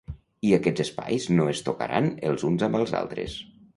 I 0.47 0.53
aquests 0.55 0.81
espais 0.83 1.27
no 1.39 1.45
es 1.53 1.61
tocaran 1.67 2.09
els 2.31 2.47
uns 2.51 2.67
amb 2.69 2.81
els 2.81 2.95
altres. 3.03 3.37